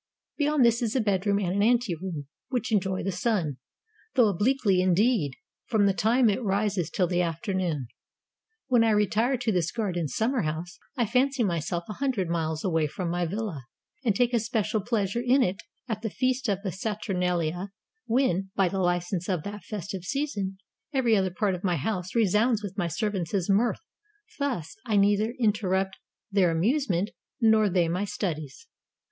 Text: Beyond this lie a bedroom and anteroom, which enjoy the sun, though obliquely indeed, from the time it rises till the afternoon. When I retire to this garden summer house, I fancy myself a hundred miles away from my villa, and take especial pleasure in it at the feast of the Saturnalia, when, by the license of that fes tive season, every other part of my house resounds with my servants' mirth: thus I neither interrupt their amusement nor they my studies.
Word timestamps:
Beyond 0.35 0.65
this 0.65 0.81
lie 0.81 0.99
a 0.99 1.03
bedroom 1.03 1.37
and 1.37 1.63
anteroom, 1.63 2.25
which 2.49 2.71
enjoy 2.71 3.03
the 3.03 3.11
sun, 3.11 3.57
though 4.15 4.29
obliquely 4.29 4.81
indeed, 4.81 5.35
from 5.67 5.85
the 5.85 5.93
time 5.93 6.27
it 6.27 6.41
rises 6.41 6.89
till 6.89 7.05
the 7.05 7.21
afternoon. 7.21 7.85
When 8.65 8.83
I 8.83 8.89
retire 8.89 9.37
to 9.37 9.51
this 9.51 9.71
garden 9.71 10.07
summer 10.07 10.41
house, 10.41 10.79
I 10.97 11.05
fancy 11.05 11.43
myself 11.43 11.83
a 11.87 11.93
hundred 11.93 12.29
miles 12.29 12.63
away 12.63 12.87
from 12.87 13.11
my 13.11 13.27
villa, 13.27 13.67
and 14.03 14.15
take 14.15 14.33
especial 14.33 14.81
pleasure 14.81 15.21
in 15.23 15.43
it 15.43 15.61
at 15.87 16.01
the 16.01 16.09
feast 16.09 16.49
of 16.49 16.63
the 16.63 16.71
Saturnalia, 16.71 17.69
when, 18.07 18.49
by 18.55 18.69
the 18.69 18.79
license 18.79 19.29
of 19.29 19.43
that 19.43 19.63
fes 19.65 19.89
tive 19.89 20.03
season, 20.03 20.57
every 20.91 21.15
other 21.15 21.29
part 21.29 21.53
of 21.53 21.63
my 21.63 21.75
house 21.75 22.15
resounds 22.15 22.63
with 22.63 22.75
my 22.75 22.87
servants' 22.87 23.47
mirth: 23.51 23.81
thus 24.39 24.75
I 24.83 24.97
neither 24.97 25.35
interrupt 25.39 25.99
their 26.31 26.49
amusement 26.49 27.11
nor 27.39 27.69
they 27.69 27.87
my 27.87 28.05
studies. 28.05 28.65